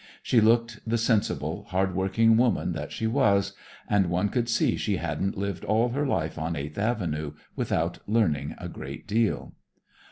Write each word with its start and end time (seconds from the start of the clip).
She 0.23 0.41
looked 0.41 0.79
the 0.89 0.97
sensible, 0.97 1.65
hard 1.69 1.93
working 1.93 2.35
woman 2.35 2.71
that 2.71 2.91
she 2.91 3.05
was, 3.05 3.53
and 3.87 4.09
one 4.09 4.29
could 4.29 4.49
see 4.49 4.75
she 4.75 4.97
hadn't 4.97 5.37
lived 5.37 5.63
all 5.63 5.89
her 5.89 6.07
life 6.07 6.39
on 6.39 6.55
Eighth 6.55 6.79
Avenue 6.79 7.33
without 7.55 7.99
learning 8.07 8.55
a 8.57 8.67
great 8.67 9.05
deal. 9.07 9.53